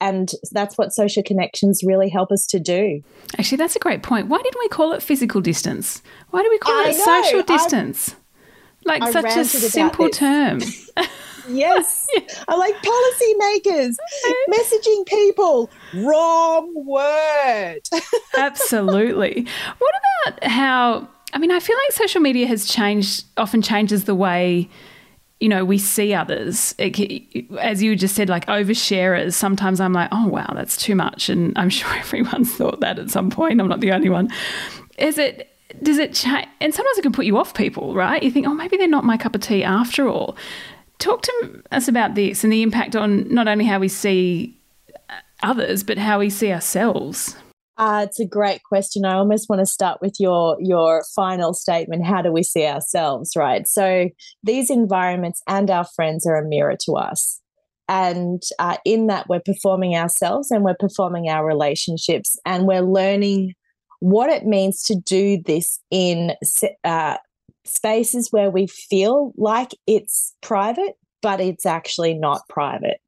And 0.05 0.31
that's 0.51 0.77
what 0.77 0.93
social 0.93 1.23
connections 1.23 1.81
really 1.83 2.09
help 2.09 2.31
us 2.31 2.45
to 2.47 2.59
do. 2.59 3.03
Actually, 3.39 3.57
that's 3.57 3.75
a 3.75 3.79
great 3.79 4.03
point. 4.03 4.27
Why 4.27 4.37
didn't 4.37 4.59
we 4.59 4.67
call 4.67 4.91
it 4.91 5.01
physical 5.01 5.41
distance? 5.41 6.03
Why 6.29 6.43
do 6.43 6.49
we 6.51 6.59
call 6.59 6.75
I 6.75 6.89
it 6.89 6.97
know, 6.97 7.21
social 7.23 7.41
distance? 7.41 8.11
I, 8.11 8.89
like 8.89 9.01
I 9.01 9.11
such 9.11 9.35
a 9.35 9.45
simple 9.45 10.09
term. 10.09 10.59
yes. 11.49 12.05
I 12.47 12.55
like 12.55 12.75
policymakers 12.83 13.95
messaging 14.53 15.07
people. 15.07 15.71
Wrong 15.95 16.71
word. 16.85 17.81
Absolutely. 18.37 19.47
What 19.79 19.93
about 20.27 20.43
how 20.51 21.07
I 21.33 21.39
mean, 21.39 21.51
I 21.51 21.59
feel 21.59 21.75
like 21.75 21.93
social 21.93 22.21
media 22.21 22.45
has 22.45 22.67
changed 22.67 23.25
often 23.37 23.63
changes 23.63 24.03
the 24.03 24.13
way 24.13 24.69
you 25.39 25.49
know, 25.49 25.65
we 25.65 25.77
see 25.77 26.13
others. 26.13 26.73
It, 26.77 27.51
as 27.59 27.83
you 27.83 27.95
just 27.95 28.15
said, 28.15 28.29
like 28.29 28.45
oversharers. 28.47 29.33
Sometimes 29.33 29.81
I'm 29.81 29.93
like, 29.93 30.09
oh, 30.11 30.27
wow, 30.27 30.51
that's 30.53 30.77
too 30.77 30.95
much. 30.95 31.29
And 31.29 31.53
I'm 31.57 31.69
sure 31.77 31.93
everyone's 31.95 32.53
thought 32.53 32.79
that 32.79 32.99
at 32.99 33.09
some 33.09 33.29
point. 33.29 33.59
I'm 33.59 33.67
not 33.67 33.81
the 33.81 33.91
only 33.91 34.09
one. 34.09 34.29
Is 34.97 35.17
it, 35.17 35.49
does 35.83 35.97
it 35.97 36.13
change? 36.13 36.47
And 36.61 36.73
sometimes 36.73 36.97
it 36.97 37.01
can 37.01 37.11
put 37.11 37.25
you 37.25 37.37
off 37.37 37.53
people, 37.53 37.93
right? 37.93 38.23
You 38.23 38.31
think, 38.31 38.47
oh, 38.47 38.53
maybe 38.53 38.77
they're 38.77 38.87
not 38.87 39.03
my 39.03 39.17
cup 39.17 39.35
of 39.35 39.41
tea 39.41 39.63
after 39.63 40.07
all. 40.07 40.37
Talk 40.99 41.23
to 41.23 41.63
us 41.71 41.89
about 41.89 42.15
this 42.15 42.45
and 42.45 42.53
the 42.53 42.61
impact 42.61 42.95
on 42.95 43.27
not 43.33 43.49
only 43.49 43.65
how 43.65 43.79
we 43.79 43.89
see 43.89 44.57
uh, 45.09 45.13
others, 45.43 45.83
but 45.83 45.97
how 45.97 46.19
we 46.19 46.29
see 46.29 46.53
ourselves. 46.53 47.35
Uh, 47.77 48.05
it's 48.07 48.19
a 48.19 48.25
great 48.25 48.63
question. 48.63 49.03
I 49.03 49.15
almost 49.15 49.49
want 49.49 49.59
to 49.59 49.65
start 49.65 49.99
with 50.01 50.15
your 50.19 50.55
your 50.59 51.03
final 51.15 51.53
statement. 51.53 52.05
How 52.05 52.21
do 52.21 52.31
we 52.31 52.43
see 52.43 52.65
ourselves? 52.65 53.33
Right. 53.35 53.67
So 53.67 54.09
these 54.43 54.69
environments 54.69 55.41
and 55.47 55.69
our 55.69 55.85
friends 55.95 56.25
are 56.25 56.37
a 56.37 56.47
mirror 56.47 56.77
to 56.85 56.93
us, 56.93 57.41
and 57.89 58.41
uh, 58.59 58.77
in 58.85 59.07
that 59.07 59.27
we're 59.27 59.41
performing 59.41 59.95
ourselves 59.95 60.51
and 60.51 60.63
we're 60.63 60.75
performing 60.79 61.29
our 61.29 61.45
relationships, 61.45 62.37
and 62.45 62.65
we're 62.65 62.81
learning 62.81 63.53
what 63.99 64.29
it 64.29 64.45
means 64.45 64.83
to 64.83 64.95
do 64.95 65.41
this 65.45 65.79
in 65.91 66.33
uh, 66.83 67.17
spaces 67.65 68.29
where 68.31 68.51
we 68.51 68.67
feel 68.67 69.33
like 69.35 69.71
it's 69.85 70.33
private, 70.41 70.93
but 71.21 71.41
it's 71.41 71.65
actually 71.65 72.13
not 72.13 72.47
private. 72.47 72.99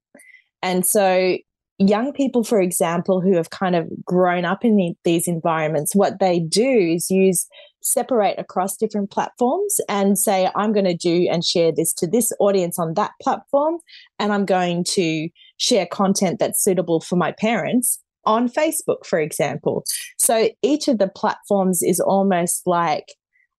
And 0.62 0.86
so 0.86 1.38
young 1.80 2.12
people, 2.12 2.44
for 2.44 2.60
example, 2.60 3.22
who 3.22 3.36
have 3.36 3.50
kind 3.50 3.76
of 3.76 3.88
grown 4.04 4.46
up 4.46 4.66
in 4.66 4.76
the, 4.76 4.94
these 5.04 5.28
environments, 5.28 5.96
what 5.96 6.20
they 6.20 6.40
do 6.40 6.94
is 6.96 7.10
use 7.10 7.48
separate 7.82 8.38
across 8.38 8.76
different 8.76 9.12
platforms 9.12 9.78
and 9.88 10.18
say, 10.18 10.50
I'm 10.56 10.74
going 10.74 10.86
to 10.86 10.98
do 10.98 11.28
and 11.32 11.44
share 11.44 11.72
this 11.72 11.94
to 11.96 12.08
this 12.08 12.32
audience 12.40 12.80
on 12.80 12.96
that 12.96 13.12
platform, 13.22 13.78
and 14.20 14.34
I'm 14.34 14.46
going 14.46 14.84
to 14.96 15.30
share 15.58 15.86
content 15.86 16.40
that's 16.40 16.64
suitable 16.64 17.00
for 17.00 17.16
my 17.16 17.32
parents 17.32 18.00
on 18.26 18.50
Facebook, 18.50 19.06
for 19.06 19.20
example. 19.20 19.84
So 20.18 20.50
each 20.62 20.88
of 20.88 20.98
the 20.98 21.08
platforms 21.08 21.82
is 21.82 22.00
almost 22.00 22.64
like 22.66 23.14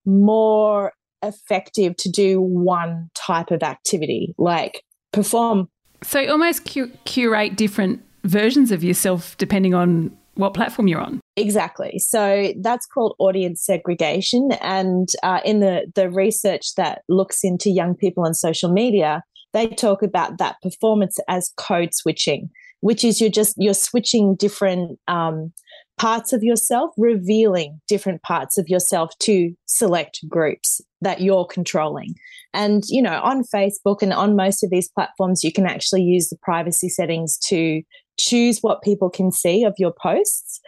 more 0.05 0.93
effective 1.23 1.97
to 1.97 2.11
do 2.11 2.41
one 2.41 3.09
type 3.15 3.51
of 3.51 3.63
activity, 3.63 4.35
like 4.39 4.83
perform. 5.13 5.69
So 6.03 6.27
almost 6.27 6.71
cu- 6.71 6.93
curate 7.05 7.57
different 7.57 8.03
versions 8.25 8.73
of 8.73 8.85
yourself 8.85 9.37
depending 9.39 9.75
on 9.75 10.17
what 10.35 10.55
platform 10.55 10.87
you're 10.87 11.01
on. 11.01 11.21
Exactly. 11.37 11.99
So 11.99 12.53
that's 12.61 12.87
called 12.87 13.17
audience 13.19 13.65
segregation. 13.65 14.53
And 14.61 15.09
uh, 15.23 15.41
in 15.45 15.61
the, 15.61 15.91
the 15.95 16.11
research 16.11 16.75
that 16.77 17.03
looks 17.09 17.43
into 17.43 17.71
young 17.71 17.97
people 17.97 18.25
on 18.25 18.35
social 18.35 18.71
media, 18.71 19.23
they 19.53 19.67
talk 19.67 20.03
about 20.03 20.39
that 20.39 20.57
performance 20.63 21.19
as 21.29 21.53
code 21.57 21.93
switching, 21.93 22.51
which 22.81 23.03
is 23.03 23.21
you're 23.21 23.31
just 23.31 23.55
you're 23.59 23.75
switching 23.75 24.37
different 24.37 24.99
um, 25.09 25.53
parts 25.99 26.33
of 26.33 26.43
yourself, 26.43 26.93
revealing 26.97 27.81
different 27.89 28.23
parts 28.23 28.57
of 28.59 28.69
yourself 28.69 29.11
to 29.19 29.53
select 29.67 30.21
groups 30.29 30.81
that 31.01 31.21
you're 31.21 31.47
controlling. 31.47 32.15
And, 32.55 32.85
you 32.89 33.03
know, 33.03 33.21
on 33.23 33.43
Facebook 33.55 34.03
and 34.03 34.13
on 34.13 34.37
most 34.37 34.65
of 34.65 34.71
these 34.71 34.89
platforms, 34.89 35.45
you 35.45 35.53
can 35.53 35.67
actually 35.67 36.03
use 36.03 36.29
the 36.29 36.39
privacy 36.41 36.89
settings 36.89 37.39
to 37.49 37.83
choose 38.19 38.59
what 38.61 38.83
people 38.83 39.11
can 39.11 39.33
see 39.33 39.65
of 39.65 39.75
your 39.79 39.93
posts. 39.93 40.61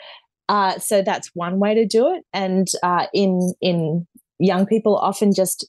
Uh, 0.48 0.78
so 0.78 1.02
that's 1.02 1.30
one 1.34 1.60
way 1.60 1.74
to 1.74 1.86
do 1.86 2.12
it. 2.12 2.24
And 2.32 2.68
uh, 2.82 3.06
in 3.12 3.54
in 3.60 4.06
young 4.38 4.66
people, 4.66 4.96
often 4.96 5.32
just 5.32 5.68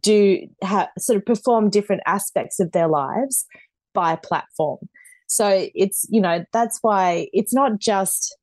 do 0.00 0.38
have 0.62 0.88
sort 0.98 1.18
of 1.18 1.26
perform 1.26 1.70
different 1.70 2.02
aspects 2.06 2.58
of 2.60 2.72
their 2.72 2.88
lives 2.88 3.44
by 3.94 4.16
platform. 4.16 4.78
So 5.28 5.68
it's 5.74 6.06
you 6.10 6.20
know 6.20 6.44
that's 6.52 6.78
why 6.82 7.28
it's 7.32 7.52
not 7.52 7.78
just 7.78 8.36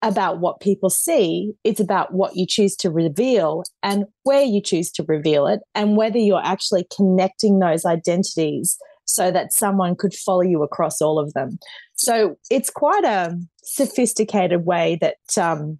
about 0.00 0.38
what 0.38 0.60
people 0.60 0.90
see, 0.90 1.52
it's 1.64 1.80
about 1.80 2.14
what 2.14 2.36
you 2.36 2.46
choose 2.46 2.76
to 2.76 2.88
reveal 2.88 3.64
and 3.82 4.04
where 4.22 4.44
you 4.44 4.62
choose 4.62 4.92
to 4.92 5.04
reveal 5.08 5.48
it, 5.48 5.60
and 5.74 5.96
whether 5.96 6.18
you're 6.18 6.44
actually 6.44 6.86
connecting 6.94 7.58
those 7.58 7.84
identities 7.84 8.78
so 9.08 9.30
that 9.30 9.52
someone 9.52 9.96
could 9.96 10.14
follow 10.14 10.42
you 10.42 10.62
across 10.62 11.00
all 11.00 11.18
of 11.18 11.32
them. 11.32 11.58
So 11.94 12.36
it's 12.50 12.70
quite 12.70 13.04
a 13.04 13.36
sophisticated 13.64 14.64
way 14.66 14.98
that 15.00 15.16
um, 15.36 15.78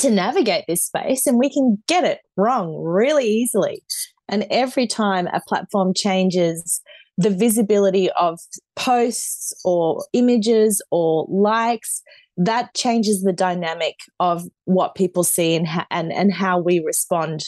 to 0.00 0.10
navigate 0.10 0.64
this 0.66 0.84
space, 0.84 1.26
and 1.26 1.38
we 1.38 1.50
can 1.50 1.78
get 1.86 2.04
it 2.04 2.18
wrong 2.36 2.74
really 2.74 3.26
easily. 3.26 3.82
And 4.28 4.46
every 4.50 4.86
time 4.86 5.26
a 5.28 5.40
platform 5.46 5.92
changes 5.94 6.80
the 7.16 7.30
visibility 7.30 8.10
of 8.12 8.40
posts 8.74 9.52
or 9.64 10.04
images 10.12 10.82
or 10.90 11.26
likes, 11.28 12.02
that 12.36 12.74
changes 12.74 13.22
the 13.22 13.32
dynamic 13.32 13.94
of 14.18 14.42
what 14.64 14.96
people 14.96 15.22
see 15.22 15.54
and, 15.54 15.68
ha- 15.68 15.86
and, 15.90 16.12
and 16.12 16.32
how 16.32 16.58
we 16.58 16.82
respond 16.84 17.44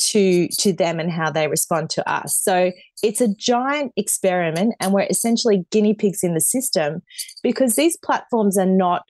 to 0.00 0.48
to 0.58 0.72
them 0.72 0.98
and 0.98 1.10
how 1.10 1.30
they 1.30 1.48
respond 1.48 1.90
to 1.90 2.10
us. 2.10 2.38
So 2.40 2.72
it's 3.02 3.20
a 3.20 3.34
giant 3.34 3.92
experiment 3.96 4.74
and 4.80 4.92
we're 4.92 5.06
essentially 5.08 5.64
guinea 5.70 5.94
pigs 5.94 6.22
in 6.22 6.34
the 6.34 6.40
system 6.40 7.02
because 7.42 7.76
these 7.76 7.96
platforms 7.98 8.58
are 8.58 8.66
not 8.66 9.02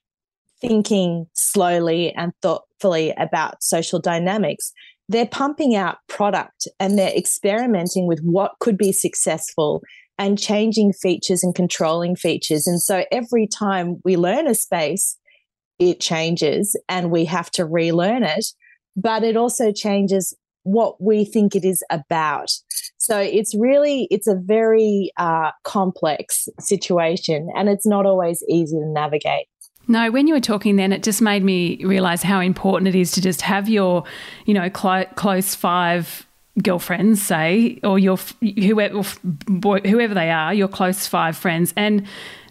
thinking 0.60 1.26
slowly 1.34 2.12
and 2.14 2.32
thoughtfully 2.42 3.14
about 3.16 3.62
social 3.62 3.98
dynamics. 3.98 4.72
They're 5.08 5.26
pumping 5.26 5.74
out 5.74 5.98
product 6.08 6.68
and 6.78 6.98
they're 6.98 7.16
experimenting 7.16 8.06
with 8.06 8.20
what 8.20 8.52
could 8.60 8.76
be 8.76 8.92
successful 8.92 9.82
and 10.18 10.38
changing 10.38 10.92
features 10.92 11.42
and 11.42 11.54
controlling 11.54 12.14
features. 12.14 12.66
And 12.66 12.80
so 12.80 13.04
every 13.10 13.46
time 13.46 14.00
we 14.04 14.16
learn 14.16 14.46
a 14.46 14.54
space, 14.54 15.16
it 15.78 15.98
changes 15.98 16.76
and 16.88 17.10
we 17.10 17.24
have 17.24 17.50
to 17.52 17.64
relearn 17.64 18.22
it. 18.22 18.46
But 18.96 19.24
it 19.24 19.36
also 19.36 19.72
changes 19.72 20.34
what 20.62 21.00
we 21.00 21.24
think 21.24 21.54
it 21.54 21.64
is 21.64 21.82
about. 21.90 22.50
So 22.98 23.18
it's 23.18 23.54
really 23.54 24.06
it's 24.10 24.26
a 24.26 24.34
very 24.34 25.10
uh, 25.16 25.52
complex 25.64 26.48
situation, 26.58 27.48
and 27.56 27.68
it's 27.68 27.86
not 27.86 28.06
always 28.06 28.42
easy 28.48 28.76
to 28.76 28.86
navigate. 28.86 29.46
No, 29.88 30.10
when 30.10 30.26
you 30.26 30.34
were 30.34 30.40
talking 30.40 30.76
then, 30.76 30.92
it 30.92 31.02
just 31.02 31.20
made 31.20 31.42
me 31.42 31.82
realize 31.84 32.22
how 32.22 32.40
important 32.40 32.88
it 32.88 32.94
is 32.94 33.10
to 33.12 33.20
just 33.20 33.40
have 33.40 33.68
your, 33.68 34.04
you 34.44 34.54
know, 34.54 34.70
cl- 34.74 35.06
close 35.16 35.54
five 35.54 36.26
girlfriends, 36.62 37.22
say, 37.22 37.80
or 37.82 37.98
your 37.98 38.16
whoever, 38.40 39.02
whoever 39.02 40.14
they 40.14 40.30
are, 40.30 40.54
your 40.54 40.68
close 40.68 41.06
five 41.06 41.36
friends, 41.36 41.72
and 41.76 42.06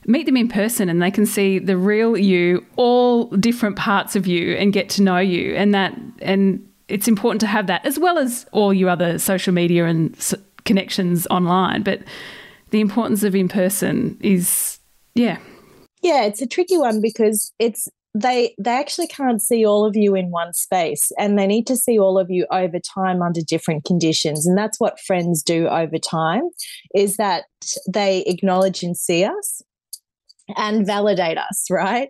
meet 0.06 0.26
them 0.26 0.38
in 0.38 0.48
person 0.48 0.90
and 0.90 1.02
they 1.02 1.12
can 1.12 1.26
see 1.26 1.60
the 1.60 1.78
real 1.78 2.18
you, 2.18 2.66
all 2.76 3.26
different 3.28 3.76
parts 3.76 4.16
of 4.16 4.26
you, 4.26 4.56
and 4.56 4.74
get 4.74 4.90
to 4.90 5.02
know 5.02 5.20
you. 5.20 5.54
And 5.56 5.74
that, 5.74 5.98
and 6.22 6.69
it's 6.90 7.08
important 7.08 7.40
to 7.42 7.48
have 7.48 7.68
that 7.68 7.86
as 7.86 8.00
well 8.00 8.18
as 8.18 8.46
all 8.52 8.74
your 8.74 8.90
other 8.90 9.20
social 9.20 9.54
media 9.54 9.86
and 9.86 10.18
connections 10.66 11.28
online. 11.28 11.84
But 11.84 12.02
the 12.72 12.82
importance 12.82 13.24
of 13.24 13.36
in 13.36 13.48
person 13.48 14.18
is, 14.22 14.80
yeah. 15.16 15.38
Yeah, 16.02 16.24
it's 16.24 16.42
a 16.42 16.48
tricky 16.48 16.78
one 16.78 17.02
because 17.02 17.52
it's 17.60 17.88
they 18.16 18.56
they 18.58 18.72
actually 18.72 19.08
can't 19.08 19.42
see 19.42 19.66
all 19.66 19.86
of 19.86 19.96
you 19.96 20.16
in 20.16 20.32
one 20.32 20.52
space 20.52 21.12
and 21.20 21.38
they 21.38 21.46
need 21.46 21.68
to 21.68 21.76
see 21.76 22.00
all 22.00 22.18
of 22.18 22.32
you 22.32 22.48
over 22.52 22.80
time 22.80 23.22
under 23.22 23.42
different 23.42 23.86
conditions 23.86 24.48
and 24.48 24.58
that's 24.58 24.80
what 24.80 25.00
friends 25.00 25.44
do 25.44 25.68
over 25.68 26.00
time 26.00 26.50
is 26.96 27.18
that 27.18 27.44
they 27.88 28.22
acknowledge 28.22 28.82
and 28.82 28.98
see 28.98 29.24
us 29.24 29.62
and 30.58 30.86
validate 30.86 31.38
us, 31.38 31.66
right? 31.70 32.10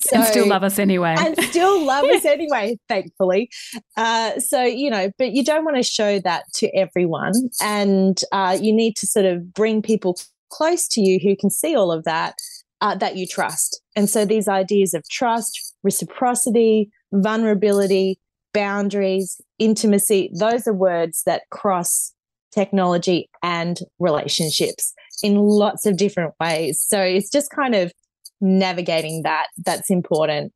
So, 0.00 0.16
and 0.16 0.24
still 0.24 0.48
love 0.48 0.62
us 0.62 0.78
anyway. 0.78 1.14
and 1.18 1.38
still 1.44 1.84
love 1.84 2.04
us 2.04 2.24
anyway, 2.24 2.78
thankfully. 2.88 3.50
Uh, 3.96 4.38
so, 4.38 4.62
you 4.62 4.90
know, 4.90 5.10
but 5.18 5.32
you 5.32 5.44
don't 5.44 5.64
want 5.64 5.76
to 5.76 5.82
show 5.82 6.18
that 6.20 6.44
to 6.54 6.68
everyone. 6.76 7.32
And 7.60 8.18
uh, 8.32 8.58
you 8.60 8.74
need 8.74 8.96
to 8.96 9.06
sort 9.06 9.26
of 9.26 9.52
bring 9.52 9.82
people 9.82 10.18
close 10.50 10.86
to 10.88 11.00
you 11.00 11.18
who 11.22 11.36
can 11.36 11.50
see 11.50 11.74
all 11.74 11.90
of 11.90 12.04
that, 12.04 12.34
uh, 12.80 12.94
that 12.96 13.16
you 13.16 13.26
trust. 13.26 13.80
And 13.96 14.08
so 14.08 14.24
these 14.24 14.48
ideas 14.48 14.94
of 14.94 15.02
trust, 15.08 15.74
reciprocity, 15.82 16.90
vulnerability, 17.12 18.20
boundaries, 18.52 19.40
intimacy, 19.58 20.30
those 20.38 20.66
are 20.66 20.74
words 20.74 21.22
that 21.26 21.42
cross 21.50 22.12
technology 22.54 23.28
and 23.42 23.78
relationships 23.98 24.94
in 25.22 25.36
lots 25.36 25.86
of 25.86 25.96
different 25.96 26.34
ways. 26.40 26.84
So 26.86 27.00
it's 27.00 27.30
just 27.30 27.50
kind 27.50 27.74
of 27.74 27.92
navigating 28.40 29.22
that 29.22 29.46
that's 29.64 29.90
important. 29.90 30.52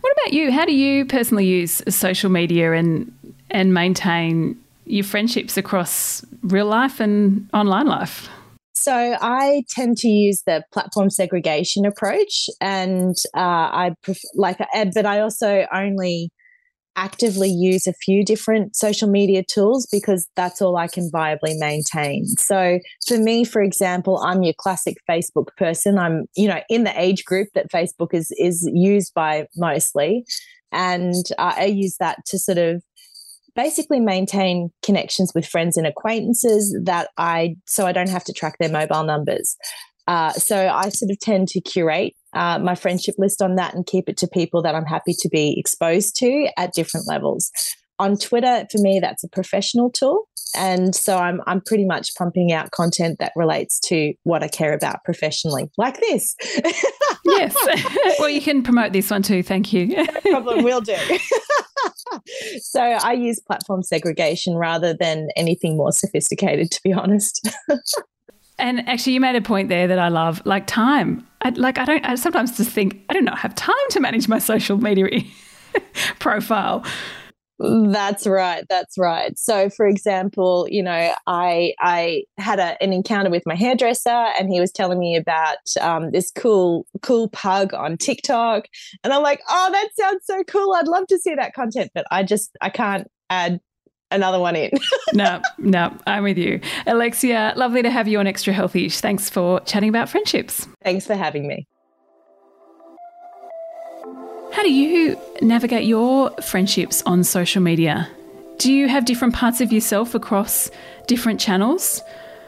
What 0.00 0.12
about 0.12 0.32
you? 0.32 0.50
How 0.50 0.64
do 0.64 0.74
you 0.74 1.06
personally 1.06 1.46
use 1.46 1.82
social 1.88 2.30
media 2.30 2.72
and 2.72 3.12
and 3.50 3.72
maintain 3.72 4.58
your 4.86 5.04
friendships 5.04 5.56
across 5.56 6.24
real 6.42 6.66
life 6.66 7.00
and 7.00 7.48
online 7.52 7.86
life? 7.86 8.28
So 8.74 9.16
I 9.20 9.62
tend 9.70 9.98
to 9.98 10.08
use 10.08 10.42
the 10.44 10.64
platform 10.72 11.10
segregation 11.10 11.86
approach, 11.86 12.48
and 12.60 13.14
uh, 13.36 13.38
I 13.38 13.94
pref- 14.02 14.18
like, 14.34 14.60
uh, 14.60 14.86
but 14.92 15.06
I 15.06 15.20
also 15.20 15.66
only 15.72 16.32
actively 16.96 17.48
use 17.48 17.86
a 17.86 17.92
few 17.92 18.24
different 18.24 18.76
social 18.76 19.08
media 19.08 19.42
tools 19.42 19.86
because 19.90 20.28
that's 20.36 20.60
all 20.60 20.76
I 20.76 20.88
can 20.88 21.10
viably 21.10 21.58
maintain. 21.58 22.26
So 22.38 22.78
for 23.06 23.18
me, 23.18 23.44
for 23.44 23.62
example, 23.62 24.18
I'm 24.18 24.42
your 24.42 24.54
classic 24.58 24.96
Facebook 25.08 25.48
person. 25.56 25.98
I'm, 25.98 26.26
you 26.36 26.48
know, 26.48 26.60
in 26.68 26.84
the 26.84 27.00
age 27.00 27.24
group 27.24 27.48
that 27.54 27.70
Facebook 27.70 28.12
is 28.12 28.32
is 28.38 28.68
used 28.72 29.14
by 29.14 29.46
mostly. 29.56 30.24
And 30.70 31.24
uh, 31.38 31.54
I 31.56 31.64
use 31.66 31.96
that 32.00 32.18
to 32.26 32.38
sort 32.38 32.58
of 32.58 32.82
basically 33.54 34.00
maintain 34.00 34.70
connections 34.82 35.32
with 35.34 35.46
friends 35.46 35.76
and 35.76 35.86
acquaintances 35.86 36.76
that 36.84 37.10
I 37.18 37.56
so 37.66 37.86
I 37.86 37.92
don't 37.92 38.08
have 38.08 38.24
to 38.24 38.32
track 38.32 38.56
their 38.58 38.70
mobile 38.70 39.04
numbers. 39.04 39.56
Uh, 40.06 40.32
so 40.32 40.68
I 40.68 40.88
sort 40.88 41.10
of 41.10 41.18
tend 41.20 41.48
to 41.48 41.60
curate 41.60 42.14
uh, 42.34 42.58
my 42.58 42.74
friendship 42.74 43.14
list 43.18 43.42
on 43.42 43.56
that 43.56 43.74
and 43.74 43.86
keep 43.86 44.08
it 44.08 44.16
to 44.18 44.28
people 44.28 44.62
that 44.62 44.74
I'm 44.74 44.84
happy 44.84 45.14
to 45.18 45.28
be 45.28 45.54
exposed 45.58 46.16
to 46.16 46.48
at 46.56 46.72
different 46.72 47.06
levels. 47.06 47.50
On 47.98 48.16
Twitter, 48.16 48.66
for 48.70 48.78
me, 48.78 49.00
that's 49.00 49.22
a 49.22 49.28
professional 49.28 49.90
tool. 49.90 50.26
And 50.56 50.94
so 50.94 51.16
I'm, 51.16 51.40
I'm 51.46 51.60
pretty 51.60 51.84
much 51.84 52.14
pumping 52.16 52.52
out 52.52 52.70
content 52.72 53.18
that 53.20 53.32
relates 53.36 53.80
to 53.86 54.12
what 54.24 54.42
I 54.42 54.48
care 54.48 54.74
about 54.74 55.02
professionally, 55.04 55.70
like 55.78 55.98
this. 56.00 56.34
yes. 57.24 57.54
well, 58.18 58.28
you 58.28 58.40
can 58.40 58.62
promote 58.62 58.92
this 58.92 59.10
one 59.10 59.22
too. 59.22 59.42
Thank 59.42 59.72
you. 59.72 59.86
no 59.86 60.04
problem. 60.30 60.62
Will 60.62 60.80
do. 60.80 60.96
so 62.60 62.82
I 62.82 63.12
use 63.12 63.40
platform 63.40 63.82
segregation 63.82 64.56
rather 64.56 64.94
than 64.94 65.28
anything 65.36 65.76
more 65.76 65.92
sophisticated, 65.92 66.70
to 66.70 66.80
be 66.84 66.92
honest. 66.92 67.48
And 68.62 68.88
actually, 68.88 69.14
you 69.14 69.20
made 69.20 69.34
a 69.34 69.42
point 69.42 69.68
there 69.68 69.88
that 69.88 69.98
I 69.98 70.06
love, 70.06 70.40
like 70.46 70.68
time. 70.68 71.26
I, 71.42 71.50
like 71.50 71.78
I 71.78 71.84
don't. 71.84 72.06
I 72.06 72.14
sometimes 72.14 72.56
just 72.56 72.70
think 72.70 73.04
I 73.08 73.12
do 73.12 73.20
not 73.20 73.38
have 73.38 73.56
time 73.56 73.74
to 73.90 73.98
manage 73.98 74.28
my 74.28 74.38
social 74.38 74.78
media 74.78 75.22
profile. 76.20 76.84
That's 77.58 78.24
right. 78.24 78.64
That's 78.68 78.96
right. 78.96 79.36
So, 79.36 79.68
for 79.68 79.86
example, 79.86 80.68
you 80.70 80.80
know, 80.80 81.12
I 81.26 81.74
I 81.80 82.22
had 82.38 82.60
a, 82.60 82.80
an 82.80 82.92
encounter 82.92 83.30
with 83.30 83.42
my 83.46 83.56
hairdresser, 83.56 84.10
and 84.38 84.48
he 84.48 84.60
was 84.60 84.70
telling 84.70 85.00
me 85.00 85.16
about 85.16 85.58
um, 85.80 86.12
this 86.12 86.30
cool 86.30 86.86
cool 87.02 87.30
pug 87.30 87.74
on 87.74 87.96
TikTok, 87.96 88.66
and 89.02 89.12
I'm 89.12 89.22
like, 89.24 89.40
oh, 89.50 89.70
that 89.72 89.88
sounds 89.98 90.24
so 90.24 90.44
cool. 90.44 90.72
I'd 90.74 90.86
love 90.86 91.08
to 91.08 91.18
see 91.18 91.34
that 91.34 91.52
content, 91.52 91.90
but 91.96 92.06
I 92.12 92.22
just 92.22 92.56
I 92.60 92.70
can't 92.70 93.10
add 93.28 93.58
another 94.12 94.38
one 94.38 94.56
in. 94.56 94.70
no, 95.12 95.40
no, 95.58 95.96
I'm 96.06 96.22
with 96.22 96.38
you. 96.38 96.60
Alexia, 96.86 97.52
lovely 97.56 97.82
to 97.82 97.90
have 97.90 98.08
you 98.08 98.18
on 98.18 98.26
Extra 98.26 98.52
Healthy. 98.52 98.88
Thanks 98.88 99.28
for 99.30 99.60
chatting 99.60 99.88
about 99.88 100.08
friendships. 100.08 100.66
Thanks 100.82 101.06
for 101.06 101.14
having 101.14 101.46
me. 101.46 101.66
How 104.52 104.62
do 104.62 104.72
you 104.72 105.18
navigate 105.40 105.84
your 105.84 106.30
friendships 106.42 107.02
on 107.06 107.24
social 107.24 107.62
media? 107.62 108.08
Do 108.58 108.72
you 108.72 108.86
have 108.86 109.06
different 109.06 109.34
parts 109.34 109.60
of 109.60 109.72
yourself 109.72 110.14
across 110.14 110.70
different 111.06 111.40
channels? 111.40 112.02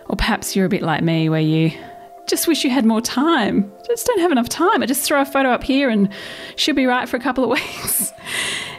Or 0.08 0.16
perhaps 0.16 0.54
you're 0.54 0.66
a 0.66 0.68
bit 0.68 0.82
like 0.82 1.02
me 1.02 1.28
where 1.28 1.40
you 1.40 1.72
just 2.26 2.46
wish 2.46 2.62
you 2.62 2.70
had 2.70 2.84
more 2.84 3.00
time. 3.00 3.70
Just 3.86 4.06
don't 4.06 4.20
have 4.20 4.32
enough 4.32 4.48
time. 4.48 4.82
I 4.82 4.86
just 4.86 5.02
throw 5.02 5.20
a 5.20 5.24
photo 5.24 5.50
up 5.50 5.62
here 5.62 5.88
and 5.88 6.08
she'll 6.56 6.74
be 6.74 6.86
right 6.86 7.08
for 7.08 7.16
a 7.16 7.20
couple 7.20 7.44
of 7.44 7.50
weeks. 7.58 8.12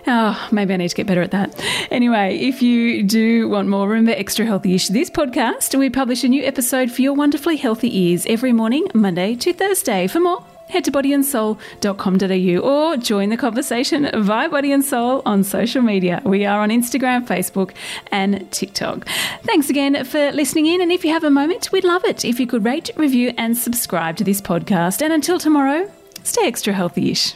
Oh, 0.07 0.47
maybe 0.51 0.73
I 0.73 0.77
need 0.77 0.89
to 0.89 0.95
get 0.95 1.07
better 1.07 1.21
at 1.21 1.31
that. 1.31 1.59
Anyway, 1.89 2.37
if 2.37 2.61
you 2.61 3.01
do 3.01 3.49
want 3.49 3.67
more, 3.69 3.87
remember 3.87 4.11
Extra 4.11 4.45
Healthy 4.45 4.75
Ish. 4.75 4.89
This 4.89 5.09
podcast, 5.09 5.77
we 5.77 5.89
publish 5.89 6.23
a 6.23 6.27
new 6.27 6.43
episode 6.43 6.91
for 6.91 7.01
your 7.01 7.13
wonderfully 7.13 7.57
healthy 7.57 7.97
ears 7.97 8.25
every 8.27 8.53
morning, 8.53 8.87
Monday 8.93 9.35
to 9.35 9.51
Thursday. 9.51 10.05
For 10.05 10.19
more, 10.19 10.45
head 10.69 10.83
to 10.85 10.91
bodyandsoul.com.au 10.91 12.59
or 12.59 12.97
join 12.97 13.29
the 13.29 13.37
conversation 13.37 14.09
via 14.23 14.49
Body 14.49 14.71
and 14.71 14.85
Soul 14.85 15.23
on 15.25 15.43
social 15.43 15.81
media. 15.81 16.21
We 16.23 16.45
are 16.45 16.61
on 16.61 16.69
Instagram, 16.69 17.25
Facebook, 17.25 17.71
and 18.11 18.51
TikTok. 18.51 19.07
Thanks 19.43 19.69
again 19.69 20.03
for 20.03 20.31
listening 20.31 20.67
in. 20.67 20.81
And 20.81 20.91
if 20.91 21.03
you 21.03 21.11
have 21.11 21.23
a 21.23 21.31
moment, 21.31 21.71
we'd 21.71 21.83
love 21.83 22.05
it 22.05 22.23
if 22.23 22.39
you 22.39 22.45
could 22.45 22.63
rate, 22.63 22.91
review, 22.95 23.33
and 23.37 23.57
subscribe 23.57 24.17
to 24.17 24.23
this 24.23 24.41
podcast. 24.41 25.01
And 25.01 25.11
until 25.11 25.39
tomorrow, 25.39 25.91
stay 26.23 26.47
extra 26.47 26.73
healthy 26.73 27.11
ish. 27.11 27.35